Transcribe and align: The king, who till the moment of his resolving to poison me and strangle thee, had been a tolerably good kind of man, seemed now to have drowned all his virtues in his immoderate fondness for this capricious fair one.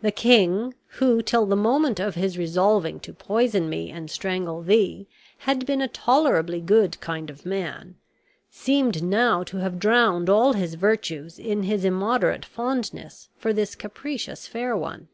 The 0.00 0.12
king, 0.12 0.74
who 1.02 1.22
till 1.22 1.44
the 1.44 1.56
moment 1.56 1.98
of 1.98 2.14
his 2.14 2.38
resolving 2.38 3.00
to 3.00 3.12
poison 3.12 3.68
me 3.68 3.90
and 3.90 4.08
strangle 4.08 4.62
thee, 4.62 5.08
had 5.38 5.66
been 5.66 5.80
a 5.82 5.88
tolerably 5.88 6.60
good 6.60 7.00
kind 7.00 7.28
of 7.30 7.44
man, 7.44 7.96
seemed 8.48 9.02
now 9.02 9.42
to 9.42 9.56
have 9.56 9.80
drowned 9.80 10.30
all 10.30 10.52
his 10.52 10.74
virtues 10.74 11.40
in 11.40 11.64
his 11.64 11.84
immoderate 11.84 12.44
fondness 12.44 13.28
for 13.38 13.52
this 13.52 13.74
capricious 13.74 14.46
fair 14.46 14.76
one. 14.76 15.08